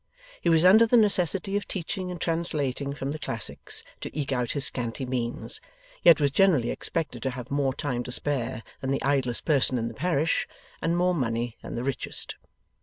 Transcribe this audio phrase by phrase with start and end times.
[0.41, 4.53] He was under the necessity of teaching and translating from the classics, to eke out
[4.53, 5.61] his scanty means,
[6.01, 9.89] yet was generally expected to have more time to spare than the idlest person in
[9.89, 10.47] the parish,
[10.81, 12.33] and more money than the richest.